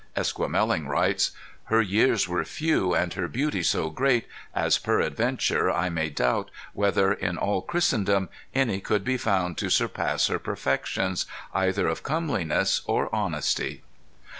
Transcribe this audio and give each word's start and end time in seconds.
Esquemeling 0.17 0.87
writes: 0.87 1.29
"Her 1.65 1.79
years 1.79 2.27
were 2.27 2.43
few, 2.43 2.95
and 2.95 3.13
her 3.13 3.27
beauty 3.27 3.61
so 3.61 3.91
great 3.91 4.25
as, 4.55 4.79
peradventure, 4.79 5.69
I 5.69 5.89
may 5.89 6.09
doubt 6.09 6.49
whether, 6.73 7.13
in 7.13 7.37
all 7.37 7.61
Christendom 7.61 8.27
any 8.51 8.81
could 8.81 9.03
be 9.03 9.17
found 9.17 9.59
to 9.59 9.69
surpass 9.69 10.25
her 10.25 10.39
perfections, 10.39 11.27
either 11.53 11.87
of 11.87 12.01
comeliness 12.01 12.81
or 12.87 13.13
honesty." 13.13 13.83